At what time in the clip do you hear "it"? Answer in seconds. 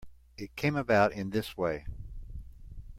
0.35-0.55